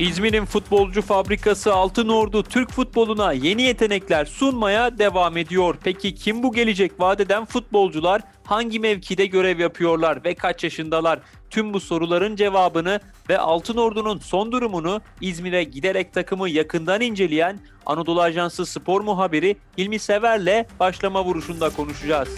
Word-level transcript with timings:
İzmir'in 0.00 0.44
futbolcu 0.44 1.02
fabrikası 1.02 1.74
Altın 1.74 2.08
Ordu 2.08 2.42
Türk 2.42 2.70
futboluna 2.70 3.32
yeni 3.32 3.62
yetenekler 3.62 4.24
sunmaya 4.24 4.98
devam 4.98 5.36
ediyor. 5.36 5.76
Peki 5.84 6.14
kim 6.14 6.42
bu 6.42 6.52
gelecek 6.52 7.00
vadeden 7.00 7.44
futbolcular? 7.44 8.22
Hangi 8.44 8.80
mevkide 8.80 9.26
görev 9.26 9.58
yapıyorlar 9.58 10.24
ve 10.24 10.34
kaç 10.34 10.64
yaşındalar? 10.64 11.18
Tüm 11.50 11.74
bu 11.74 11.80
soruların 11.80 12.36
cevabını 12.36 13.00
ve 13.28 13.38
Altın 13.38 13.76
Ordu'nun 13.76 14.18
son 14.18 14.52
durumunu 14.52 15.00
İzmir'e 15.20 15.64
giderek 15.64 16.12
takımı 16.12 16.48
yakından 16.48 17.00
inceleyen 17.00 17.60
Anadolu 17.86 18.22
Ajansı 18.22 18.66
spor 18.66 19.00
muhabiri 19.00 19.56
Hilmi 19.78 19.98
Sever'le 19.98 20.66
başlama 20.80 21.24
vuruşunda 21.24 21.70
konuşacağız. 21.70 22.28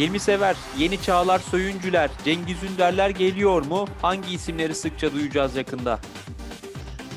Hilmi 0.00 0.20
Sever, 0.20 0.56
Yeni 0.78 1.02
Çağlar 1.02 1.38
Söyüncüler, 1.38 2.10
Cengiz 2.24 2.62
Ünderler 2.62 3.10
geliyor 3.10 3.66
mu? 3.66 3.86
Hangi 4.02 4.34
isimleri 4.34 4.74
sıkça 4.74 5.12
duyacağız 5.12 5.56
yakında? 5.56 5.98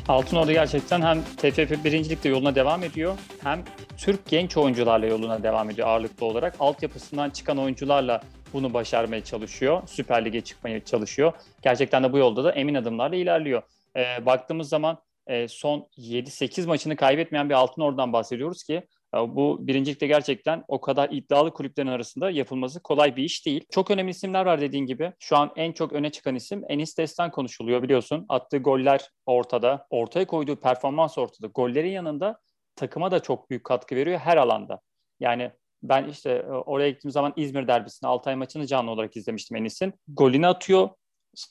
Altınordu 0.08 0.52
gerçekten 0.52 1.02
hem 1.02 1.24
TFF 1.24 1.84
birincilikte 1.84 2.30
yoluna 2.30 2.56
devam 2.56 2.84
ediyor 2.84 3.18
hem 3.44 3.64
Türk 3.98 4.26
genç 4.26 4.58
oyuncularla 4.58 5.06
yoluna 5.06 5.44
devam 5.44 5.70
ediyor 5.70 5.88
ağırlıklı 5.88 6.26
olarak. 6.26 6.56
Altyapısından 6.60 7.30
çıkan 7.30 7.58
oyuncularla 7.58 8.22
bunu 8.54 8.74
başarmaya 8.74 9.24
çalışıyor. 9.24 9.82
Süper 9.88 10.26
Lig'e 10.26 10.42
çıkmaya 10.42 10.86
çalışıyor. 10.86 11.34
Gerçekten 11.62 12.04
de 12.04 12.14
bu 12.14 12.18
yolda 12.18 12.44
da 12.44 12.52
emin 12.52 12.76
adımlarla 12.76 13.16
ilerliyor. 13.16 13.62
Ee, 13.96 14.26
baktığımız 14.26 14.70
zaman 14.70 14.98
e, 15.28 15.48
son 15.48 15.88
7-8 15.98 16.68
maçını 16.68 16.96
kaybetmeyen 16.96 17.50
bir 17.50 17.54
Altınordu'dan 17.54 18.14
bahsediyoruz 18.14 18.64
ki 18.64 18.84
bu 19.14 19.68
birincilikte 19.68 20.08
gerçekten 20.08 20.64
o 20.68 20.82
kadar 20.82 21.10
iddialı 21.10 21.54
kulüplerin 21.54 21.88
arasında 21.88 22.30
yapılması 22.30 22.84
kolay 22.84 23.16
bir 23.16 23.24
iş 23.24 23.46
değil. 23.46 23.66
Çok 23.72 23.92
önemli 23.92 24.12
isimler 24.12 24.46
var 24.46 24.62
dediğin 24.62 24.86
gibi. 24.86 25.14
Şu 25.20 25.38
an 25.38 25.52
en 25.56 25.72
çok 25.72 25.94
öne 25.94 26.10
çıkan 26.12 26.36
isim 26.36 26.64
Enis 26.70 26.98
Destan 26.98 27.32
konuşuluyor 27.32 27.84
biliyorsun. 27.84 28.26
Attığı 28.30 28.58
goller 28.58 29.10
ortada. 29.26 29.88
Ortaya 29.90 30.28
koyduğu 30.28 30.56
performans 30.56 31.18
ortada. 31.18 31.48
Gollerin 31.48 31.92
yanında 31.92 32.40
takıma 32.76 33.12
da 33.12 33.20
çok 33.20 33.50
büyük 33.50 33.64
katkı 33.64 33.96
veriyor 33.96 34.20
her 34.20 34.38
alanda. 34.38 34.80
Yani 35.20 35.52
ben 35.84 36.08
işte 36.08 36.32
e, 36.32 36.52
oraya 36.52 36.90
gittiğim 36.90 37.12
zaman 37.12 37.34
İzmir 37.36 37.68
derbisini 37.68 38.08
Altay 38.08 38.36
maçını 38.36 38.68
canlı 38.68 38.92
olarak 38.92 39.18
izlemiştim 39.18 39.58
Enis'in. 39.58 39.94
Golünü 40.08 40.48
atıyor. 40.48 40.90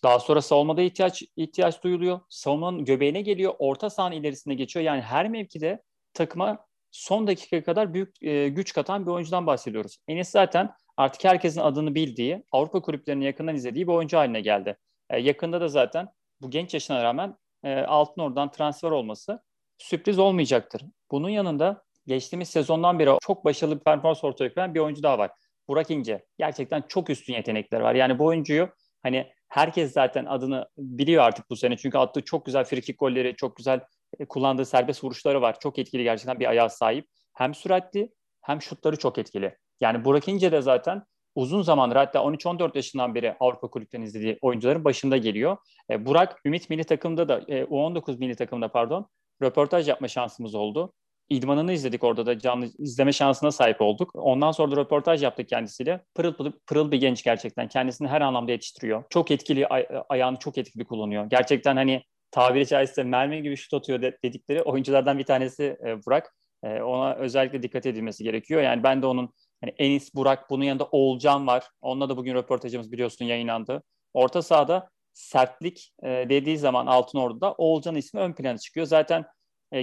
Daha 0.03 0.19
sonra 0.19 0.43
savunmada 0.43 0.83
ihtiyaç 0.83 1.23
ihtiyaç 1.37 1.83
duyuluyor. 1.83 2.21
Savunmanın 2.29 2.85
göbeğine 2.85 3.23
geliyor. 3.23 3.55
Orta 3.59 3.91
sahanın 3.91 4.17
ilerisine 4.17 4.55
geçiyor. 4.55 4.85
Yani 4.85 5.01
her 5.01 5.29
mevkide 5.29 5.83
takıma 6.15 6.67
son 6.93 7.27
dakika 7.27 7.63
kadar 7.63 7.95
büyük 7.95 8.23
e, 8.23 8.49
güç 8.49 8.73
katan 8.73 9.07
bir 9.07 9.11
oyuncudan 9.11 9.47
bahsediyoruz. 9.47 9.99
Enes 10.09 10.29
zaten 10.29 10.75
artık 10.97 11.25
herkesin 11.25 11.61
adını 11.61 11.95
bildiği, 11.95 12.45
Avrupa 12.53 12.83
kulüplerinin 12.83 13.25
yakından 13.25 13.55
izlediği 13.55 13.87
bir 13.89 13.93
oyuncu 13.93 14.19
haline 14.19 14.41
geldi. 14.41 14.77
E, 15.11 15.21
yakında 15.21 15.61
da 15.61 15.69
zaten 15.69 16.09
bu 16.41 16.51
genç 16.51 16.75
yaşına 16.75 17.05
rağmen 17.05 17.37
e, 17.65 17.75
Altınordu'dan 17.75 18.51
transfer 18.51 18.91
olması 18.91 19.43
sürpriz 19.79 20.19
olmayacaktır. 20.19 20.83
Bunun 21.11 21.29
yanında 21.29 21.85
geçtiğimiz 22.07 22.49
sezondan 22.49 22.99
beri 22.99 23.11
çok 23.23 23.45
başarılı 23.45 23.79
bir 23.79 23.85
performans 23.85 24.25
ortaya 24.25 24.55
koyan 24.55 24.75
bir 24.75 24.81
oyuncu 24.81 25.03
daha 25.03 25.19
var. 25.19 25.31
Burak 25.69 25.91
İnce. 25.91 26.25
Gerçekten 26.39 26.83
çok 26.89 27.11
üstün 27.11 27.35
yetenekleri 27.35 27.83
var. 27.83 27.95
Yani 27.95 28.19
bu 28.19 28.25
oyuncuyu 28.25 28.69
hani 29.03 29.33
herkes 29.49 29.93
zaten 29.93 30.25
adını 30.25 30.69
biliyor 30.79 31.25
artık 31.25 31.51
bu 31.51 31.57
sene. 31.57 31.77
Çünkü 31.77 31.99
attığı 31.99 32.25
çok 32.25 32.47
güzel 32.47 32.65
frikik 32.65 32.99
golleri, 32.99 33.37
çok 33.37 33.57
güzel 33.57 33.81
kullandığı 34.29 34.65
serbest 34.65 35.05
vuruşları 35.05 35.43
var. 35.43 35.61
Çok 35.61 35.79
etkili 35.79 36.03
gerçekten 36.03 36.41
bir 36.41 36.47
ayağa 36.47 36.69
sahip. 36.69 37.09
Hem 37.35 37.55
süratli 37.55 38.13
hem 38.41 38.63
şutları 38.63 38.97
çok 38.97 39.19
etkili. 39.19 39.57
Yani 39.81 40.05
Burak 40.05 40.29
İnce 40.29 40.53
de 40.53 40.61
zaten 40.63 41.03
uzun 41.35 41.63
zamandır 41.63 41.97
hatta 41.97 42.19
13-14 42.19 42.77
yaşından 42.77 43.15
beri 43.15 43.37
Avrupa 43.41 43.69
kulüpten 43.71 44.03
izlediği 44.03 44.39
oyuncuların 44.43 44.85
başında 44.85 45.17
geliyor. 45.17 45.57
E, 45.91 46.07
Burak 46.07 46.41
Ümit 46.45 46.71
milli 46.71 46.85
takımda 46.85 47.29
da 47.29 47.39
e, 47.49 47.65
U19 47.65 48.19
milli 48.19 48.37
takımda 48.37 48.69
pardon 48.69 49.07
röportaj 49.43 49.89
yapma 49.89 50.09
şansımız 50.09 50.55
oldu. 50.55 50.93
İdmanını 51.29 51.73
izledik 51.73 52.05
orada 52.05 52.27
da 52.27 52.39
canlı 52.39 52.67
izleme 52.79 53.13
şansına 53.13 53.51
sahip 53.51 53.81
olduk. 53.81 54.11
Ondan 54.15 54.53
sonra 54.53 54.77
da 54.77 54.81
röportaj 54.81 55.23
yaptık 55.23 55.49
kendisiyle. 55.49 56.05
Pırıl 56.15 56.35
pırıl, 56.35 56.53
pırıl 56.67 56.91
bir 56.91 57.01
genç 57.01 57.23
gerçekten. 57.23 57.69
Kendisini 57.69 58.09
her 58.09 58.21
anlamda 58.21 58.53
yetiştiriyor. 58.53 59.05
Çok 59.11 59.31
etkili, 59.31 59.67
ay- 59.67 59.87
ayağını 60.09 60.37
çok 60.39 60.59
etkili 60.59 60.85
kullanıyor. 60.85 61.25
Gerçekten 61.25 61.77
hani 61.77 62.03
tabiri 62.33 62.67
caizse 62.67 63.03
mermi 63.03 63.43
gibi 63.43 63.57
şut 63.57 63.75
atıyor 63.75 64.03
dedikleri 64.03 64.63
oyunculardan 64.63 65.19
bir 65.19 65.25
tanesi 65.25 65.77
e, 65.87 66.05
Burak. 66.07 66.35
E, 66.65 66.83
ona 66.83 67.15
özellikle 67.15 67.63
dikkat 67.63 67.87
edilmesi 67.87 68.25
gerekiyor. 68.25 68.63
Yani 68.63 68.83
ben 68.83 69.03
de 69.03 69.07
onun 69.07 69.35
hani 69.61 69.75
Enis, 69.79 70.15
Burak, 70.15 70.51
bunun 70.51 70.65
yanında 70.65 70.85
Oğulcan 70.85 71.47
var. 71.47 71.69
Onunla 71.81 72.09
da 72.09 72.17
bugün 72.17 72.35
röportajımız 72.35 72.93
biliyorsun 72.93 73.25
yayınlandı. 73.25 73.83
Orta 74.15 74.43
sahada 74.43 74.91
sertlik 75.13 75.93
e, 76.03 76.09
dediği 76.09 76.59
zaman 76.59 76.87
Altın 76.87 77.19
Ordu'da 77.19 77.53
Oğulcan 77.53 77.95
ismi 77.95 78.21
ön 78.21 78.33
plana 78.33 78.59
çıkıyor. 78.59 78.87
Zaten 78.87 79.25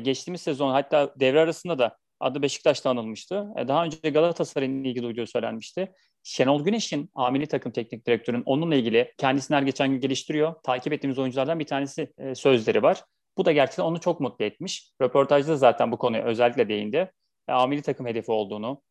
geçtiğimiz 0.01 0.41
sezon 0.41 0.71
hatta 0.71 1.13
devre 1.19 1.39
arasında 1.39 1.79
da 1.79 1.97
adı 2.19 2.41
Beşiktaş'ta 2.41 2.89
anılmıştı. 2.89 3.47
E, 3.57 3.67
daha 3.67 3.85
önce 3.85 4.09
Galatasaray'ın 4.09 4.83
ilgili 4.83 5.03
duyduğu 5.03 5.27
söylenmişti. 5.27 5.91
Şenol 6.23 6.63
Güneş'in 6.63 7.09
amili 7.15 7.47
takım 7.47 7.71
teknik 7.71 8.07
direktörün 8.07 8.43
onunla 8.45 8.75
ilgili 8.75 9.13
kendisini 9.17 9.57
her 9.57 9.61
geçen 9.61 9.91
gün 9.91 9.99
geliştiriyor. 9.99 10.55
Takip 10.63 10.93
ettiğimiz 10.93 11.19
oyunculardan 11.19 11.59
bir 11.59 11.65
tanesi 11.65 12.13
e, 12.17 12.35
sözleri 12.35 12.83
var. 12.83 13.03
Bu 13.37 13.45
da 13.45 13.51
gerçekten 13.51 13.83
onu 13.83 13.99
çok 13.99 14.19
mutlu 14.19 14.45
etmiş. 14.45 14.91
Röportajda 15.01 15.57
zaten 15.57 15.91
bu 15.91 15.97
konuya 15.97 16.23
özellikle 16.23 16.69
değindi. 16.69 17.11
E, 17.47 17.51
amili 17.51 17.81
takım 17.81 18.07
hedefi 18.07 18.31
olduğunu, 18.31 18.81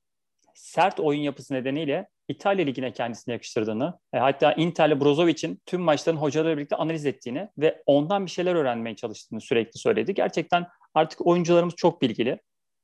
sert 0.54 1.00
oyun 1.00 1.20
yapısı 1.20 1.54
nedeniyle 1.54 2.08
İtalya 2.28 2.64
Ligi'ne 2.64 2.92
kendisini 2.92 3.32
yakıştırdığını, 3.32 3.98
e, 4.12 4.18
hatta 4.18 4.52
Inter'le 4.52 5.00
Brozovic'in 5.00 5.62
tüm 5.66 5.80
maçların 5.80 6.16
hocalarıyla 6.16 6.56
birlikte 6.56 6.76
analiz 6.76 7.06
ettiğini 7.06 7.48
ve 7.58 7.82
ondan 7.86 8.26
bir 8.26 8.30
şeyler 8.30 8.54
öğrenmeye 8.54 8.96
çalıştığını 8.96 9.40
sürekli 9.40 9.78
söyledi. 9.78 10.14
Gerçekten 10.14 10.66
artık 10.94 11.26
oyuncularımız 11.26 11.74
çok 11.76 12.02
bilgili 12.02 12.38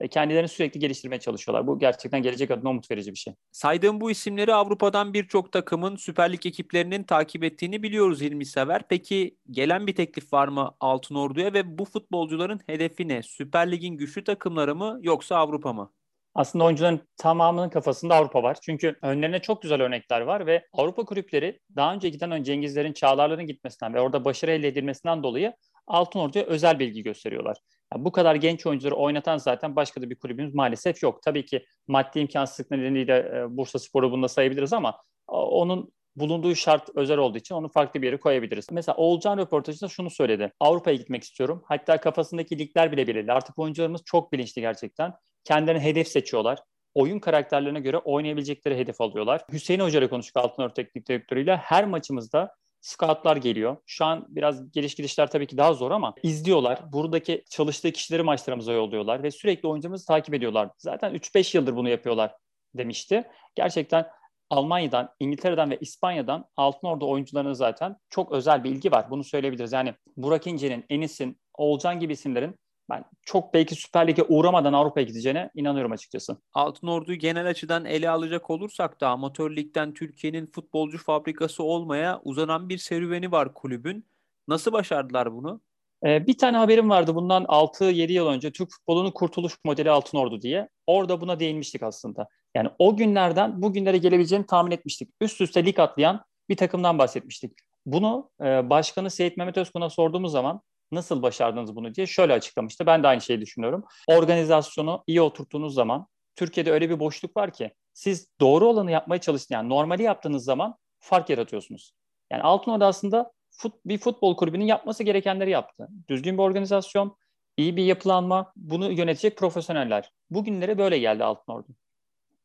kendilerini 0.08 0.48
sürekli 0.48 0.80
geliştirmeye 0.80 1.20
çalışıyorlar. 1.20 1.66
Bu 1.66 1.78
gerçekten 1.78 2.22
gelecek 2.22 2.50
adına 2.50 2.70
umut 2.70 2.90
verici 2.90 3.10
bir 3.10 3.18
şey. 3.18 3.34
Saydığım 3.52 4.00
bu 4.00 4.10
isimleri 4.10 4.54
Avrupa'dan 4.54 5.14
birçok 5.14 5.52
takımın 5.52 5.96
Süper 5.96 6.32
Lig 6.32 6.46
ekiplerinin 6.46 7.02
takip 7.04 7.44
ettiğini 7.44 7.82
biliyoruz 7.82 8.20
Hilmi 8.20 8.46
Sever. 8.46 8.82
Peki 8.88 9.36
gelen 9.50 9.86
bir 9.86 9.94
teklif 9.94 10.32
var 10.32 10.48
mı 10.48 10.74
Altın 10.80 11.14
Ordu'ya 11.14 11.52
ve 11.52 11.78
bu 11.78 11.84
futbolcuların 11.84 12.60
hedefi 12.66 13.08
ne? 13.08 13.22
Süper 13.22 13.72
Lig'in 13.72 13.96
güçlü 13.96 14.24
takımları 14.24 14.74
mı 14.74 14.98
yoksa 15.02 15.36
Avrupa 15.36 15.72
mı? 15.72 15.92
Aslında 16.34 16.64
oyuncuların 16.64 17.00
tamamının 17.16 17.68
kafasında 17.68 18.14
Avrupa 18.14 18.42
var. 18.42 18.58
Çünkü 18.62 18.98
önlerine 19.02 19.38
çok 19.42 19.62
güzel 19.62 19.82
örnekler 19.82 20.20
var 20.20 20.46
ve 20.46 20.66
Avrupa 20.72 21.04
kulüpleri 21.04 21.60
daha 21.76 21.94
önce 21.94 22.08
giden 22.08 22.42
Cengizlerin, 22.42 22.92
Çağlarların 22.92 23.46
gitmesinden 23.46 23.94
ve 23.94 24.00
orada 24.00 24.24
başarı 24.24 24.50
elde 24.50 24.68
edilmesinden 24.68 25.22
dolayı 25.22 25.52
Altın 25.86 26.20
Ordu'ya 26.20 26.44
özel 26.44 26.78
bilgi 26.78 27.02
gösteriyorlar. 27.02 27.56
Yani 27.94 28.04
bu 28.04 28.12
kadar 28.12 28.34
genç 28.34 28.66
oyuncuları 28.66 28.94
oynatan 28.94 29.36
zaten 29.36 29.76
başka 29.76 30.02
da 30.02 30.10
bir 30.10 30.16
kulübümüz 30.16 30.54
maalesef 30.54 31.02
yok. 31.02 31.22
Tabii 31.22 31.44
ki 31.44 31.64
maddi 31.88 32.18
imkansızlık 32.18 32.70
nedeniyle 32.70 33.18
e, 33.18 33.56
Bursa 33.56 33.78
Spor'u 33.78 34.10
bunda 34.10 34.28
sayabiliriz 34.28 34.72
ama 34.72 35.00
onun 35.28 35.92
bulunduğu 36.16 36.54
şart 36.54 36.90
özel 36.94 37.18
olduğu 37.18 37.38
için 37.38 37.54
onu 37.54 37.68
farklı 37.68 38.02
bir 38.02 38.06
yere 38.06 38.16
koyabiliriz. 38.16 38.66
Mesela 38.70 38.96
Oğulcan 38.96 39.38
röportajında 39.38 39.88
şunu 39.88 40.10
söyledi. 40.10 40.52
Avrupa'ya 40.60 40.96
gitmek 40.96 41.22
istiyorum. 41.22 41.62
Hatta 41.66 42.00
kafasındaki 42.00 42.58
ligler 42.58 42.92
bile 42.92 43.06
belirli. 43.06 43.32
Artık 43.32 43.58
oyuncularımız 43.58 44.02
çok 44.04 44.32
bilinçli 44.32 44.60
gerçekten. 44.60 45.12
Kendilerine 45.44 45.84
hedef 45.84 46.08
seçiyorlar. 46.08 46.58
Oyun 46.94 47.18
karakterlerine 47.18 47.80
göre 47.80 47.98
oynayabilecekleri 47.98 48.76
hedef 48.78 49.00
alıyorlar. 49.00 49.44
Hüseyin 49.52 49.80
Hoca 49.80 49.98
ile 49.98 50.08
konuştuk 50.08 50.36
Altınörü 50.36 50.74
Teknik 50.74 51.08
Direktörüyle. 51.08 51.56
Her 51.56 51.86
maçımızda 51.86 52.54
scoutlar 52.84 53.36
geliyor. 53.36 53.76
Şu 53.86 54.04
an 54.04 54.26
biraz 54.28 54.72
geliş 54.72 54.94
gidişler 54.94 55.30
tabii 55.30 55.46
ki 55.46 55.56
daha 55.56 55.74
zor 55.74 55.90
ama 55.90 56.14
izliyorlar. 56.22 56.92
Buradaki 56.92 57.44
çalıştığı 57.50 57.92
kişileri 57.92 58.22
maçlarımıza 58.22 58.72
yolluyorlar 58.72 59.22
ve 59.22 59.30
sürekli 59.30 59.68
oyuncumuzu 59.68 60.06
takip 60.06 60.34
ediyorlar. 60.34 60.70
Zaten 60.78 61.14
3-5 61.14 61.56
yıldır 61.56 61.76
bunu 61.76 61.88
yapıyorlar 61.88 62.34
demişti. 62.74 63.24
Gerçekten 63.54 64.06
Almanya'dan, 64.50 65.14
İngiltere'den 65.20 65.70
ve 65.70 65.78
İspanya'dan 65.80 66.44
Altın 66.56 66.88
Ordu 66.88 67.10
oyuncularına 67.10 67.54
zaten 67.54 67.96
çok 68.10 68.32
özel 68.32 68.64
bir 68.64 68.70
ilgi 68.70 68.92
var. 68.92 69.10
Bunu 69.10 69.24
söyleyebiliriz. 69.24 69.72
Yani 69.72 69.94
Burak 70.16 70.46
İnce'nin, 70.46 70.84
Enis'in, 70.90 71.40
Olcan 71.54 72.00
gibi 72.00 72.12
isimlerin 72.12 72.56
ben 72.90 73.04
çok 73.22 73.54
belki 73.54 73.74
Süper 73.74 74.08
Lig'e 74.08 74.22
uğramadan 74.22 74.72
Avrupa'ya 74.72 75.06
gideceğine 75.06 75.50
inanıyorum 75.54 75.92
açıkçası. 75.92 76.36
Altın 76.52 76.86
Ordu'yu 76.86 77.18
genel 77.18 77.46
açıdan 77.46 77.84
ele 77.84 78.10
alacak 78.10 78.50
olursak 78.50 79.00
da 79.00 79.08
amatör 79.08 79.56
ligden 79.56 79.94
Türkiye'nin 79.94 80.46
futbolcu 80.46 80.98
fabrikası 80.98 81.62
olmaya 81.62 82.20
uzanan 82.24 82.68
bir 82.68 82.78
serüveni 82.78 83.32
var 83.32 83.54
kulübün. 83.54 84.06
Nasıl 84.48 84.72
başardılar 84.72 85.34
bunu? 85.34 85.60
Ee, 86.06 86.26
bir 86.26 86.38
tane 86.38 86.56
haberim 86.56 86.90
vardı 86.90 87.14
bundan 87.14 87.44
6-7 87.44 88.12
yıl 88.12 88.26
önce 88.26 88.52
Türk 88.52 88.70
futbolunun 88.70 89.10
kurtuluş 89.10 89.58
modeli 89.64 89.90
Altın 89.90 90.18
Ordu 90.18 90.42
diye. 90.42 90.68
Orada 90.86 91.20
buna 91.20 91.40
değinmiştik 91.40 91.82
aslında. 91.82 92.28
Yani 92.54 92.68
o 92.78 92.96
günlerden 92.96 93.62
bugünlere 93.62 93.98
gelebileceğini 93.98 94.46
tahmin 94.46 94.70
etmiştik. 94.70 95.10
Üst 95.20 95.40
üste 95.40 95.66
lig 95.66 95.78
atlayan 95.78 96.24
bir 96.48 96.56
takımdan 96.56 96.98
bahsetmiştik. 96.98 97.52
Bunu 97.86 98.30
e, 98.40 98.70
Başkanı 98.70 99.10
Seyit 99.10 99.36
Mehmet 99.36 99.56
Özkun'a 99.56 99.90
sorduğumuz 99.90 100.32
zaman 100.32 100.60
nasıl 100.94 101.22
başardınız 101.22 101.76
bunu 101.76 101.94
diye 101.94 102.06
şöyle 102.06 102.32
açıklamıştı. 102.32 102.86
Ben 102.86 103.02
de 103.02 103.08
aynı 103.08 103.20
şeyi 103.20 103.40
düşünüyorum. 103.40 103.84
Organizasyonu 104.08 105.04
iyi 105.06 105.22
oturttuğunuz 105.22 105.74
zaman 105.74 106.06
Türkiye'de 106.36 106.72
öyle 106.72 106.90
bir 106.90 107.00
boşluk 107.00 107.36
var 107.36 107.52
ki 107.52 107.70
siz 107.92 108.28
doğru 108.40 108.66
olanı 108.68 108.90
yapmaya 108.90 109.20
çalıştığınız 109.20 109.50
yani 109.50 109.68
normali 109.68 110.02
yaptığınız 110.02 110.44
zaman 110.44 110.76
fark 111.00 111.30
yaratıyorsunuz. 111.30 111.92
Yani 112.32 112.42
Altınordu 112.42 112.84
aslında 112.84 113.32
fut, 113.50 113.74
bir 113.86 113.98
futbol 113.98 114.36
kulübünün 114.36 114.64
yapması 114.64 115.02
gerekenleri 115.02 115.50
yaptı. 115.50 115.88
Düzgün 116.08 116.38
bir 116.38 116.42
organizasyon, 116.42 117.16
iyi 117.56 117.76
bir 117.76 117.84
yapılanma, 117.84 118.52
bunu 118.56 118.92
yönetecek 118.92 119.38
profesyoneller. 119.38 120.10
Bugünlere 120.30 120.78
böyle 120.78 120.98
geldi 120.98 121.24
Altınordu. 121.24 121.68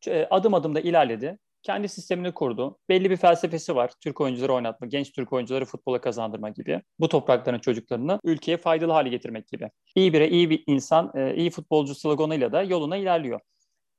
E, 0.08 0.28
adım 0.30 0.54
adım 0.54 0.76
da 0.76 0.80
ilerledi. 0.80 1.40
Kendi 1.64 1.90
sistemini 1.90 2.34
kurdu. 2.34 2.78
Belli 2.90 3.10
bir 3.10 3.18
felsefesi 3.18 3.76
var. 3.76 3.92
Türk 4.04 4.22
oyuncuları 4.22 4.54
oynatma, 4.54 4.88
genç 4.88 5.12
Türk 5.12 5.34
oyuncuları 5.34 5.66
futbola 5.66 6.02
kazandırma 6.02 6.50
gibi. 6.50 6.82
Bu 7.00 7.10
toprakların 7.10 7.60
çocuklarını 7.60 8.20
ülkeye 8.24 8.58
faydalı 8.58 8.92
hale 8.92 9.10
getirmek 9.10 9.48
gibi. 9.48 9.70
İyi 9.96 10.14
bire 10.14 10.30
iyi 10.30 10.50
bir 10.50 10.64
insan, 10.68 11.12
e, 11.16 11.36
iyi 11.36 11.50
futbolcu 11.50 11.96
sloganıyla 11.96 12.52
da 12.52 12.64
yoluna 12.64 12.98
ilerliyor. 12.98 13.40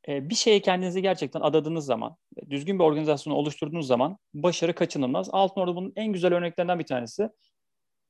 E, 0.09 0.31
bir 0.31 0.35
şeye 0.35 0.61
kendinizi 0.61 1.03
gerçekten 1.03 1.41
adadığınız 1.41 1.85
zaman, 1.85 2.17
düzgün 2.51 2.79
bir 2.79 2.85
organizasyonu 2.85 3.37
oluşturduğunuz 3.37 3.87
zaman 3.87 4.17
başarı 4.35 4.75
kaçınılmaz. 4.75 5.29
Altınordu 5.33 5.77
bunun 5.77 5.93
en 5.97 6.13
güzel 6.13 6.35
örneklerinden 6.35 6.79
bir 6.79 6.87
tanesi. 6.87 7.29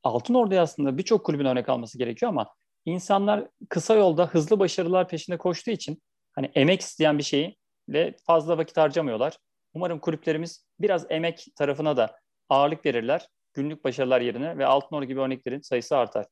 Altınordu'ya 0.03 0.63
aslında 0.63 0.99
birçok 0.99 1.27
kulübün 1.27 1.45
örnek 1.45 1.69
alması 1.69 1.99
gerekiyor 1.99 2.31
ama 2.31 2.49
insanlar 2.85 3.49
kısa 3.69 3.95
yolda 3.95 4.27
hızlı 4.27 4.59
başarılar 4.59 5.09
peşinde 5.09 5.39
koştuğu 5.39 5.71
için 5.71 6.03
hani 6.33 6.51
emek 6.55 6.81
isteyen 6.81 7.19
bir 7.19 7.23
şeyi 7.23 7.57
ve 7.91 8.15
fazla 8.27 8.59
vakit 8.59 8.77
harcamıyorlar. 8.77 9.37
Umarım 9.75 9.99
kulüplerimiz 9.99 10.67
biraz 10.81 11.07
emek 11.11 11.47
tarafına 11.57 11.97
da 11.97 12.17
ağırlık 12.49 12.87
verirler. 12.87 13.29
Günlük 13.55 13.85
başarılar 13.85 14.21
yerine 14.21 14.59
ve 14.59 14.67
Altınordu 14.67 15.05
gibi 15.05 15.21
örneklerin 15.21 15.61
sayısı 15.61 15.97
artar. 15.97 16.27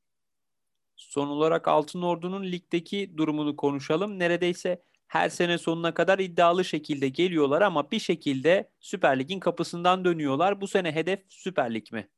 Son 0.97 1.29
olarak 1.29 1.69
Altın 1.69 2.03
Ordu'nun 2.03 2.45
ligdeki 2.45 3.17
durumunu 3.17 3.57
konuşalım. 3.57 4.19
Neredeyse 4.19 4.83
her 5.09 5.29
sene 5.29 5.59
sonuna 5.59 5.95
kadar 5.95 6.19
iddialı 6.19 6.65
şekilde 6.65 7.09
geliyorlar 7.09 7.63
ama 7.63 7.91
bir 7.91 7.99
şekilde 7.99 8.71
Süper 8.81 9.19
Lig'in 9.19 9.41
kapısından 9.41 10.05
dönüyorlar. 10.05 10.61
Bu 10.61 10.69
sene 10.69 10.93
hedef 10.93 11.21
Süper 11.29 11.75
Lig 11.75 11.93
mi? 11.93 12.09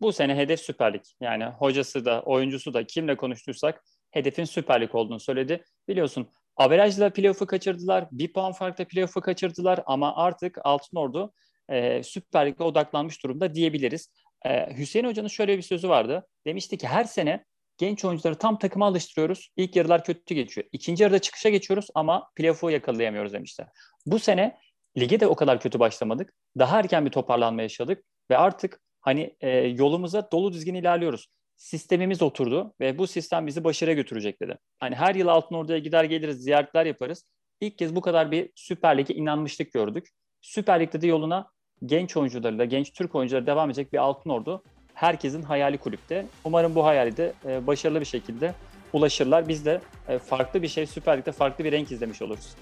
Bu 0.00 0.12
sene 0.12 0.36
hedef 0.36 0.60
Süper 0.60 0.94
Lig. 0.94 1.02
Yani 1.20 1.44
hocası 1.44 2.04
da, 2.04 2.22
oyuncusu 2.22 2.74
da 2.74 2.86
kimle 2.86 3.16
konuştuysak 3.16 3.84
hedefin 4.10 4.44
Süper 4.44 4.80
Lig 4.80 4.94
olduğunu 4.94 5.20
söyledi. 5.20 5.64
Biliyorsun 5.88 6.28
averajla 6.60 7.10
playoff'u 7.10 7.46
kaçırdılar. 7.46 8.08
Bir 8.12 8.32
puan 8.32 8.52
farkla 8.52 8.84
playoff'u 8.84 9.20
kaçırdılar 9.20 9.80
ama 9.86 10.16
artık 10.16 10.58
Altınordu 10.64 11.32
e, 11.68 12.02
Süper 12.02 12.46
Lig'e 12.46 12.64
odaklanmış 12.64 13.24
durumda 13.24 13.54
diyebiliriz. 13.54 14.12
E, 14.46 14.76
Hüseyin 14.76 15.06
Hoca'nın 15.06 15.28
şöyle 15.28 15.56
bir 15.56 15.62
sözü 15.62 15.88
vardı. 15.88 16.26
Demişti 16.46 16.78
ki 16.78 16.88
her 16.88 17.04
sene 17.04 17.44
genç 17.78 18.04
oyuncuları 18.04 18.34
tam 18.34 18.58
takıma 18.58 18.86
alıştırıyoruz. 18.86 19.48
İlk 19.56 19.76
yarılar 19.76 20.04
kötü 20.04 20.34
geçiyor. 20.34 20.66
İkinci 20.72 21.02
yarıda 21.02 21.18
çıkışa 21.18 21.48
geçiyoruz 21.48 21.86
ama 21.94 22.30
playoff'u 22.36 22.70
yakalayamıyoruz 22.70 23.32
demişler. 23.32 23.68
Bu 24.06 24.18
sene 24.18 24.58
lige 24.98 25.20
de 25.20 25.26
o 25.26 25.34
kadar 25.34 25.60
kötü 25.60 25.78
başlamadık. 25.78 26.32
Daha 26.58 26.78
erken 26.78 27.06
bir 27.06 27.10
toparlanma 27.10 27.62
yaşadık 27.62 28.04
ve 28.30 28.38
artık 28.38 28.80
hani 29.00 29.36
e, 29.40 29.50
yolumuza 29.58 30.30
dolu 30.32 30.52
dizgin 30.52 30.74
ilerliyoruz. 30.74 31.26
Sistemimiz 31.60 32.22
oturdu 32.22 32.74
ve 32.80 32.98
bu 32.98 33.06
sistem 33.06 33.46
bizi 33.46 33.64
başarıya 33.64 33.96
götürecek 33.96 34.42
dedi. 34.42 34.58
Hani 34.78 34.94
her 34.94 35.14
yıl 35.14 35.28
Altın 35.28 35.54
Ordu'ya 35.54 35.78
gider 35.78 36.04
geliriz, 36.04 36.42
ziyaretler 36.42 36.86
yaparız. 36.86 37.24
İlk 37.60 37.78
kez 37.78 37.96
bu 37.96 38.00
kadar 38.00 38.30
bir 38.30 38.50
Süper 38.54 38.98
Lig'e 38.98 39.14
inanmışlık 39.14 39.72
gördük. 39.72 40.08
Süper 40.40 40.80
Lig'de 40.80 41.00
de 41.00 41.06
yoluna 41.06 41.50
genç 41.86 42.16
oyuncularıyla, 42.16 42.64
genç 42.64 42.92
Türk 42.92 43.14
oyuncuları 43.14 43.46
devam 43.46 43.70
edecek 43.70 43.92
bir 43.92 43.98
Altın 43.98 44.30
Ordu 44.30 44.62
herkesin 44.94 45.42
hayali 45.42 45.78
kulüpte. 45.78 46.26
Umarım 46.44 46.74
bu 46.74 46.84
hayali 46.84 47.16
de 47.16 47.32
e, 47.44 47.66
başarılı 47.66 48.00
bir 48.00 48.06
şekilde 48.06 48.54
ulaşırlar. 48.92 49.48
Biz 49.48 49.64
de 49.64 49.80
e, 50.08 50.18
farklı 50.18 50.62
bir 50.62 50.68
şey 50.68 50.86
Süper 50.86 51.18
Lig'de 51.18 51.32
farklı 51.32 51.64
bir 51.64 51.72
renk 51.72 51.92
izlemiş 51.92 52.22
oluruz. 52.22 52.54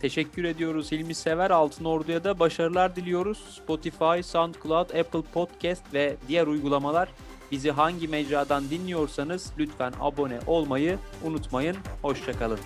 Teşekkür 0.00 0.44
ediyoruz 0.44 0.92
Hilmi 0.92 1.14
Sever. 1.14 1.50
Altın 1.50 1.84
Ordu'ya 1.84 2.24
da 2.24 2.38
başarılar 2.38 2.96
diliyoruz. 2.96 3.38
Spotify, 3.38 4.22
SoundCloud, 4.22 4.90
Apple 4.90 5.22
Podcast 5.32 5.94
ve 5.94 6.16
diğer 6.28 6.46
uygulamalar 6.46 7.08
bizi 7.52 7.70
hangi 7.70 8.08
mecradan 8.08 8.70
dinliyorsanız 8.70 9.52
lütfen 9.58 9.92
abone 10.00 10.38
olmayı 10.46 10.98
unutmayın. 11.24 11.76
Hoşçakalın. 12.02 12.58